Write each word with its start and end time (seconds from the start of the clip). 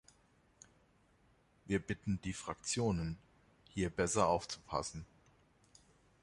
Wir 1.67 1.77
bitten 1.77 2.19
die 2.23 2.33
Fraktionen, 2.33 3.19
hier 3.69 3.91
besser 3.91 4.29
aufzupassen. 4.29 5.05